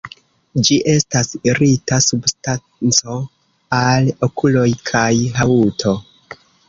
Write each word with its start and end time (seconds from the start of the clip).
Ĝi 0.67 0.75
estas 0.93 1.27
irita 1.49 1.99
substanco 2.05 3.17
al 3.81 4.09
okuloj 4.29 4.67
kaj 4.93 5.11
haŭto. 5.39 5.95